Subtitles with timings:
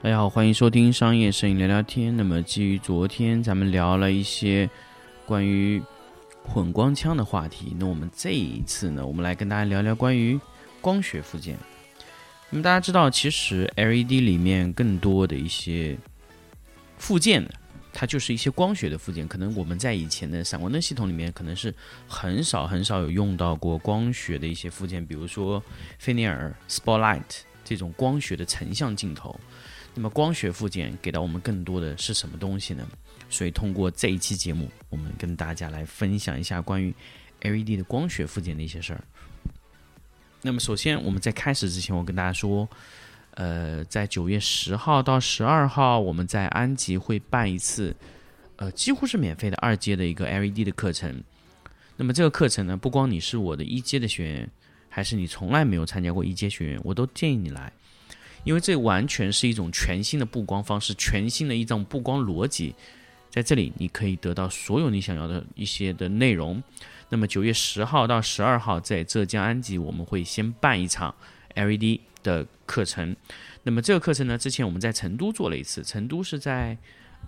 [0.00, 2.16] 大家好，欢迎收听商业摄影聊聊天。
[2.16, 4.70] 那么，基于昨天咱们聊了一些
[5.26, 5.82] 关于
[6.44, 10.38] 混光枪的话题，那我们这一次呢，我们来跟大家聊聊关于
[10.80, 11.58] 光学附件。
[12.48, 15.98] 那么大家知道，其实 LED 里面更多的一些
[16.96, 17.50] 附件呢，
[17.92, 19.26] 它就是一些光学的附件。
[19.26, 21.74] 可能我们在以前的闪光灯系统里面，可能是
[22.06, 25.60] 很少很少有用到过光学的一些附件，比如说
[25.98, 29.38] 菲涅尔 Spotlight 这种光学的成像镜头。
[29.98, 32.86] 那么光学附件给到我们更多的是什么东西呢？
[33.28, 36.94] 所以通过这一期节目，我们跟大家来分享一下关于
[37.40, 39.02] LED 的光学附件的一些事儿。
[40.40, 42.68] 那么首先我们在开始之前，我跟大家说，
[43.32, 47.92] 呃，在九月十号到十二号，我们在安吉会办一次，
[48.54, 51.20] 呃，几乎是免费的二阶的一个 LED 的课程。
[51.96, 54.50] 那么这个课程呢，不光你是我的一阶的学员，
[54.88, 57.72] 还是你从来没有参加过一阶学员，我都建议你来。
[58.44, 62.74] 因为这完全是一种全新的布光方式，全新的一种布光逻辑，
[63.30, 66.62] 在这里你可以得到所有你想要的一些的内容。
[67.08, 71.14] 那么九月十号到十二号在浙江安吉，我们会先办一场
[71.54, 73.16] LED 的课程。
[73.62, 76.76] 那么这个课程呢，之前我们在成都做了一次，成都是在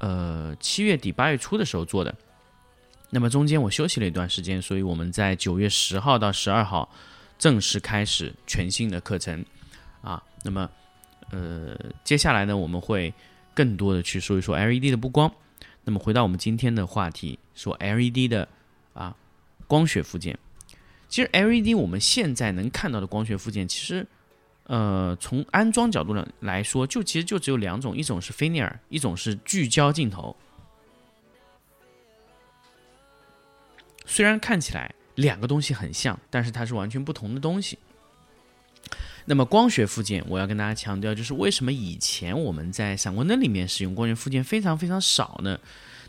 [0.00, 2.14] 呃七月底八月初的时候做的。
[3.10, 6.88] 那么中间我休息了一段时间，所以我们在九月十号到十二号
[7.38, 9.44] 正式开始全新的课程
[10.02, 10.22] 啊。
[10.42, 10.68] 那么
[11.30, 13.12] 呃，接下来呢，我们会
[13.54, 15.30] 更多的去说一说 LED 的布光。
[15.84, 18.46] 那么回到我们今天的话题，说 LED 的
[18.94, 19.16] 啊
[19.66, 20.38] 光学附件。
[21.08, 24.06] 其实 LED 我们现在能看到的光学附件，其实
[24.64, 30.36] 呃从安装角度上来说，就其实就只有两种，一种是菲涅尔，一种是聚焦镜头。
[34.04, 37.78] 虽然看起来两个东西很像，但是它是完全不同的东西。
[39.30, 45.60] 那么光学附件，我要跟大家强调，就是为什么以前我们在闪光灯里面使用光学附件非常非常少呢？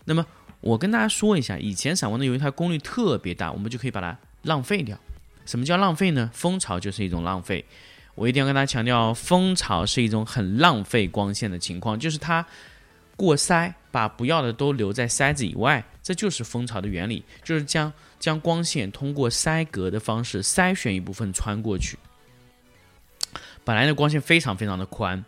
[0.06, 0.26] 那么
[0.62, 4.98] 我跟大家说一下，以前闪光灯由于它功率特别大，我们就可以把它浪费掉。
[5.46, 6.32] 什么叫浪费呢？
[6.34, 7.66] 蜂巢就是一种浪费。
[8.16, 12.46] 我一定要跟大家强调，蜂巢是一种很浪费光线的情况，就是它
[13.18, 22.00] 过筛，把不要的都留在筛子以外，这就是蜂巢的原理，就是将将光线通过筛格的方式筛选一部分穿过去。
[23.64, 25.24] 本来的光线非常非常的宽，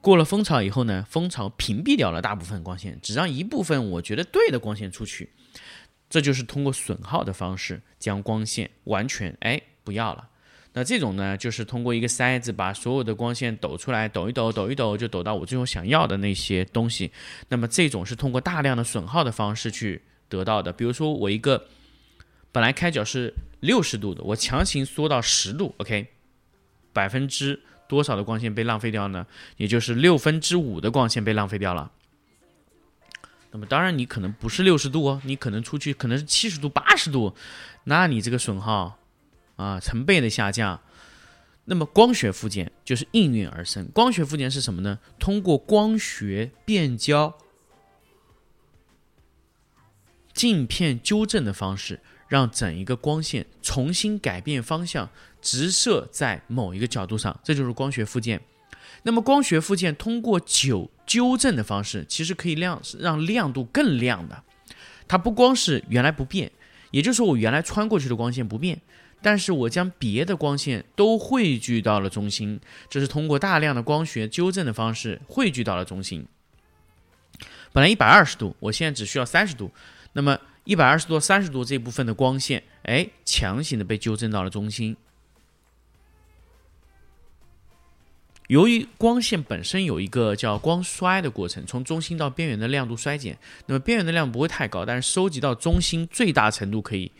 [0.00, 5.28] 过了蜂巢以后呢，蜂巢屏蔽掉了大部分光线，只让一部分我觉得对的光线出去。
[6.08, 10.28] 这就是通过损耗的方式将光线完全哎不要了。
[10.72, 17.10] 那这种呢，就是通过一个筛子把所有的光线抖出来，抖一抖，抖一抖，就抖到我最后想要的那些东西。
[17.48, 20.72] 那么这种是通过大量的损耗的方式去得到的。
[20.72, 21.64] 比如说我一个
[22.52, 26.08] 本来开角是六十度的，我强行缩到十度，OK，
[26.92, 29.26] 百分之多少的光线被浪费掉呢？
[29.56, 31.92] 也就是六分之五的光线被浪费掉了。
[33.52, 37.34] 那么当然你可能不是六十度哦，你可能出去可能是七十度、八十度，
[37.84, 38.96] 那你这个损耗
[39.56, 40.80] 啊成倍的下降。
[41.64, 43.86] 那么光学附件就是应运而生。
[43.92, 44.98] 光学附件是什么呢？
[45.18, 47.36] 通过光学变焦、
[50.32, 52.00] 镜片纠正的方式，
[52.30, 55.10] 让整一个光线重新改变方向，
[55.42, 58.40] 直射在某一个角度上，这就是光学附件。
[59.02, 64.42] 那么光学附件通过九纠正的方式，其实可以亮让亮度更亮的。
[65.08, 66.52] 它不光是原来不变，
[66.92, 68.80] 也就是说我原来穿过去的光线不变，
[69.20, 76.24] 但是我将别的光线都汇聚到了中心，这是通过大量的光学纠正的方式汇聚到了中心。
[77.72, 79.70] 本来一百二十度，我现在只需要三十度，
[80.12, 84.96] 那么一百二十度、三十度这部分的光线，哎，强行的被纠正到了中心。
[88.46, 97.12] 由于光线本身有一个叫光衰的过程，从中心到边缘的亮度衰减，那么边缘的亮不会太高，但是收集到中心最大程度可以，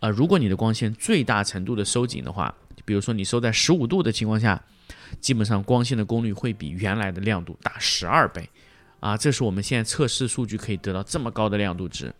[0.00, 2.54] 呃，如果你的光线最大程度的收紧的话，
[2.84, 4.62] 比如说你收在十五度的情况下，
[5.18, 8.46] 基本上光线的功率会比原来的亮度大十二倍，
[9.00, 12.14] 啊，这是我们现在测试数据可以得到这么高的亮度值。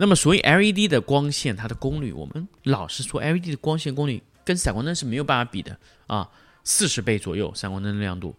[0.00, 6.26] 那么，所以 LED 的光线它的功率，我们老实说，LED 的光线功率跟闪光灯是没有办法比的啊，
[6.64, 8.34] 四十倍左右，闪光灯的亮度。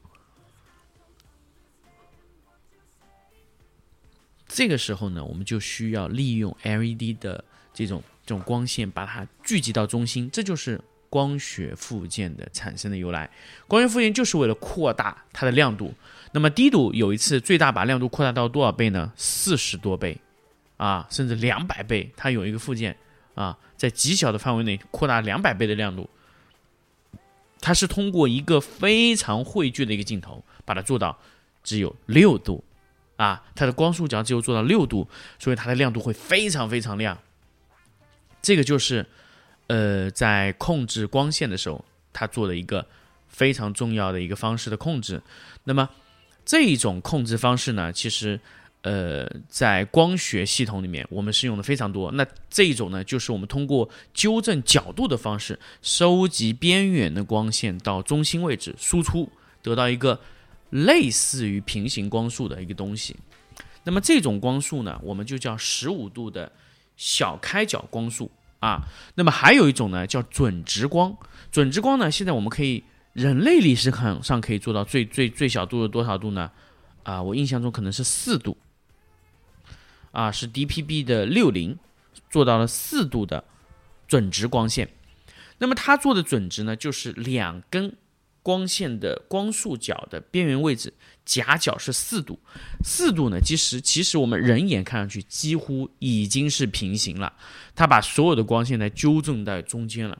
[4.47, 7.43] 这个时候呢，我们就需要利用 LED 的
[7.75, 10.81] 这种这种光线，把它聚集到中心，这就是
[11.11, 13.29] 光学附件的产生的由来。
[13.67, 15.93] 光学附件就是为了扩大它的亮度。
[16.31, 19.13] 那么低度有一次最大把亮度扩大到多少倍呢？
[19.15, 20.19] 四十多倍，
[20.81, 22.11] 啊，甚至两百倍。
[22.17, 22.97] 它有一个附件
[23.35, 26.09] 啊，在极小的范围内扩大两百倍的亮度。
[27.59, 31.15] 它是通过一个非常汇聚的一个镜头，把它做到
[31.63, 32.63] 只有六度。
[33.17, 35.07] 啊，它的光束角只有做到六度，
[35.37, 37.15] 所以它的亮度会非常非常亮。
[38.41, 39.05] 这个就是，
[39.67, 42.83] 呃，在控制光线的时候，它做的一个
[43.27, 45.21] 非常重要的一个方式的控制。
[45.65, 45.87] 那么
[46.43, 48.39] 这一种控制方式呢，其实，
[48.81, 52.11] 呃，在光学系统里面，我们是用的非常多。
[52.11, 59.31] 那这一种呢，就是我们通过纠正角度的方式，收集边缘的光线到中心位置输出，
[59.61, 60.19] 得到一个。
[60.71, 63.13] 类似于平行光束的一个东西，
[63.83, 66.49] 那么这种光束呢，我们就叫十五度的
[66.95, 68.31] 小开角光束
[68.61, 68.87] 啊。
[69.15, 71.13] 那么还有一种呢，叫准直光。
[71.51, 72.81] 准直光呢，现在我们可以
[73.11, 76.49] 人类历史上上可以做到最最最小度的多少度呢？
[77.03, 78.55] 啊，我印象中可能是四度
[80.11, 81.77] 啊，是 DPB 的六零
[82.29, 83.43] 做到了四度的
[84.07, 84.89] 准直光线。
[85.57, 87.95] 那么它做的准直呢，就是两根。
[88.43, 90.91] 光线的光束角的边缘位置
[91.23, 92.39] 夹角是四度，
[92.83, 97.33] 四度呢，其实其实我们人眼看上去几乎已经是平行了。
[97.75, 100.17] 它把所有的光线呢纠正在中间了，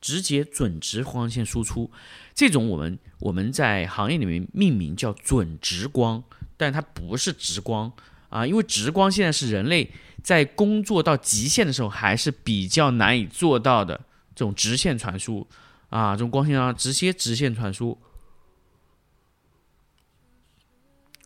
[0.00, 1.90] 直接准直光线输出。
[2.36, 6.22] 这种我们我们在行业里面命名叫准直光，
[6.56, 7.92] 但它不是直光
[8.34, 9.88] 啊，因为直光现在是人类
[10.20, 13.96] 在工作到极限的时候还是比较难以做到的
[14.34, 15.46] 这种直线传输。
[15.90, 17.96] 啊，这种光线啊，直接直线传输，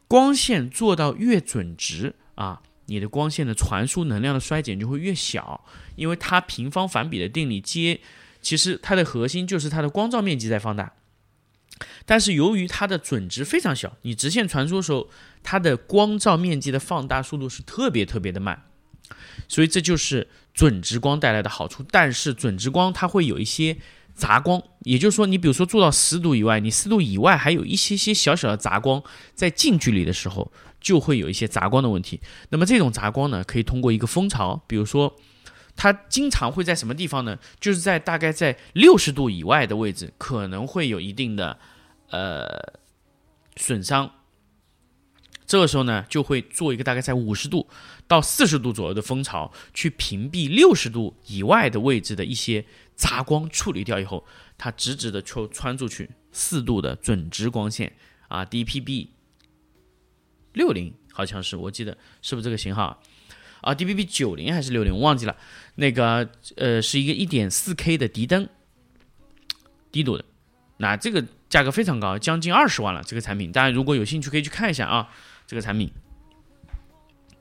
[0.06, 5.64] 光线做到越准直啊，你的光线的传输能量的衰减就会越小，
[5.96, 7.98] 因为它平方反比的定理接，
[8.42, 10.92] 其实它的核心就是它的光照面积在放大，
[12.04, 15.08] 但是由于它的准值非常小，你直线传输的时候，
[15.42, 18.64] 它的光照面积的放大速度是特别特别的慢，
[19.48, 21.84] 所以这就是准直光带来的好处。
[21.90, 23.76] 但是准直光它会有一些。
[24.18, 29.00] 杂光，也就是说，你比如说做到十度以外，你四度以外还有一些些小小的杂光，
[29.32, 32.20] 在近距离的时候就会有一些杂光的问题。
[32.48, 35.14] 那么这种杂光呢，可以通过一个蜂巢，比如说
[35.78, 37.38] 它经常会在什么地方呢？
[37.60, 41.56] 就是在大概在六十度以外的位置，可能会有一定的
[42.10, 42.80] 呃
[43.56, 44.10] 损伤。
[45.46, 47.68] 这个时候呢，就会做一个大概在五十度
[48.08, 52.66] 到四十度左右的蜂巢，去屏蔽六十度以外的位置的一些
[52.96, 54.26] 杂光，处理掉以后，
[54.58, 57.94] 它直直的穿穿出去四度的准直光线
[58.26, 59.10] 啊，DPB
[60.54, 63.00] 六零好像是，我记得是不是这个型号
[63.60, 65.36] 啊，D B B 九零还是六零，忘记了。
[65.76, 68.48] 那个呃，是一个一点四 K 的迪灯，
[69.92, 70.24] 低度的，
[70.78, 73.02] 那这个价格非常高，将近二十万了。
[73.04, 75.08] 这个产品，大家如果有兴趣可以去看一下啊。
[75.46, 75.90] 这个产品，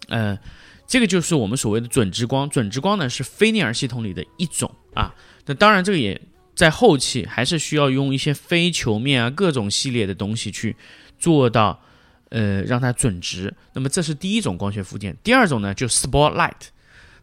[0.07, 0.39] 呃，
[0.88, 2.50] 这个就是我们所谓的准直光。
[2.50, 5.13] 准直光呢是菲涅尔系统里的一种啊。
[5.45, 6.21] 那当然，这个也
[6.55, 10.77] 在后期还是需要用一些非球面啊各种系列的东西去
[11.19, 11.83] 做到，
[12.29, 13.53] 呃，让它准直。
[13.74, 15.15] 那么这是第一种光学附件。
[15.24, 16.69] 第二种呢，就 spotlight。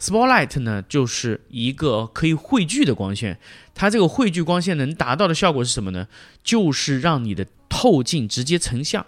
[0.01, 3.39] spotlight 呢就是一个可以汇聚的光线。
[3.75, 6.09] 它这个汇聚光线能达到的效果是什么呢？
[6.43, 9.07] 就是让你的透镜直接成像。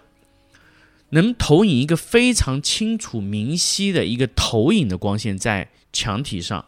[1.11, 6.65] 能投影一个非常清楚明晰的一个投影的光线在墙体上，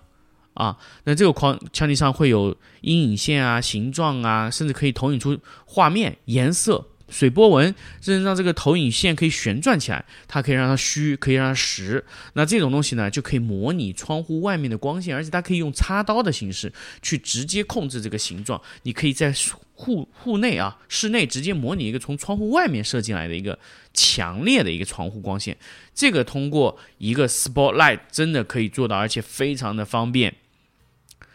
[0.53, 12.03] 啊，那这个框墙体上会有阴影线啊、形状啊，甚至可以投影出画面、颜色、水波纹，甚至让这个投影线可以旋转起来，它可以让它虚，可以让它实。
[12.33, 18.61] 那这种东西呢，就可以模拟窗户外面的光线，而且它可以用插刀的形式去直接控制这个形状。
[18.83, 19.33] 你可以在
[19.73, 23.57] 户户内啊，室内直接模拟一个从窗户外面射进来的一个。
[23.91, 25.57] 强烈的一个窗户光线，
[25.95, 30.33] 这个通过一个 spotlight 真的可以做到，而且非常的方便。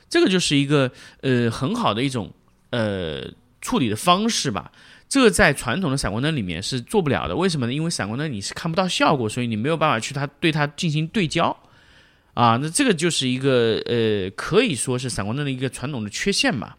[0.08, 0.90] 这个就是一个
[1.20, 2.32] 呃很好的一种
[2.70, 3.28] 呃
[3.60, 4.70] 处理的方式吧。
[5.14, 7.73] 这个在传统的闪光灯里面是做不了的，为什么呢？
[7.73, 11.56] 因为闪光灯你是看不到效果，所以你没有办法去它对它进行对焦
[12.33, 12.59] 啊。
[12.61, 16.76] 那这个就是一个呃可以说是闪光灯的一个传统的缺陷吧。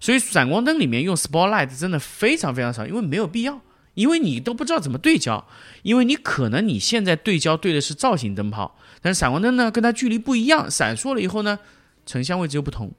[0.00, 3.60] 所以闪光灯里面用 spotlight 真的非常非常少，因为没有必要。
[3.92, 5.46] 因为你都不知道怎么对焦，
[5.82, 11.58] 因为你可能你现在对焦对的是造型灯泡，但是闪光灯呢，跟它距离不一样，闪烁了以后呢，
[12.06, 12.90] 成像位置又不同，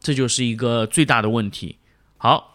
[0.00, 1.76] 这就是一个最大的问题。
[2.16, 2.51] 好，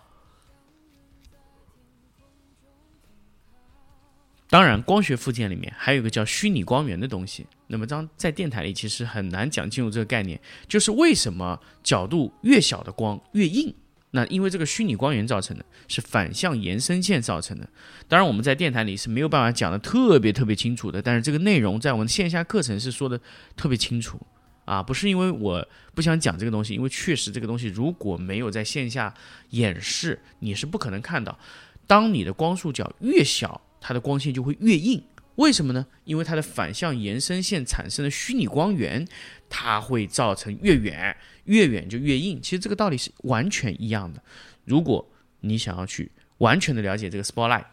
[4.49, 7.45] 当然，光学附件里面还有一个叫虚拟光源的东西。
[7.67, 10.39] 那么，当在电台里其实很难讲清楚这个概念，
[10.69, 13.73] 就是为什么角度越小的光越硬？
[14.11, 17.67] 那因为这个虚拟光源造成的，是反向延伸线造成的。
[18.07, 23.19] 当然，我们在电台里是没有办法讲的特别特别清楚的，但是这个内容在我们线下课程是说的
[23.57, 24.17] 特别清楚
[24.63, 29.13] 啊，不是因为我不想讲这个东西，因为确实这个东西如果没有在线下
[29.49, 31.37] 演示，你是不可能看到。
[31.85, 35.03] 当你的光束角越小，它的光线就会越硬。
[35.35, 35.85] 为什么呢？
[36.03, 39.07] 因为它的反向延伸线产生的虚拟光源，
[39.47, 42.41] 它会造成越远越远就越硬。
[42.41, 44.19] 其实这个道理是完全一样的。
[44.65, 45.07] 如果
[45.41, 47.65] 你想要去完全的了解这个 spotlight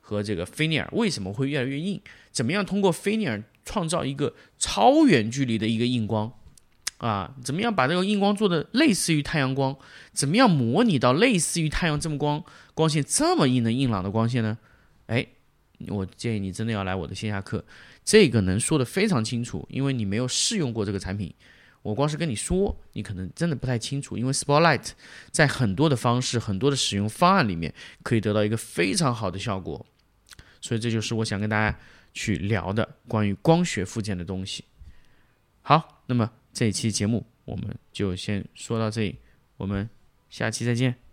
[0.00, 2.00] 和这个菲涅尔为什么会越来越硬，
[2.32, 6.32] 怎么样通过菲涅尔创造一个超远距离的一个硬光
[6.98, 7.36] 啊？
[7.44, 9.76] 怎么样把这个硬光做的类似于太阳光？
[10.12, 12.42] 怎么样模拟到类似于太阳这么光
[12.74, 14.58] 光线这么硬的硬朗的光线呢？
[15.06, 15.28] 哎。
[15.88, 17.64] 我建议你真的要来我的线下课，
[18.04, 21.34] 这个能说的非常清楚，因为你没有试用过这个产品。
[21.82, 24.92] 我光是跟你说，你可能真的不太清楚，因为 Spotlight
[25.30, 29.84] 在很多的方式、很多的使用方案里面可以得到一个非常好的效果。
[30.62, 31.78] 所以这就是我想跟大家
[32.14, 34.64] 去聊的关于光学附件的东西。
[35.60, 39.18] 好，那么这一期节目我们就先说到这里，
[39.58, 39.90] 我们
[40.30, 41.03] 下期再见。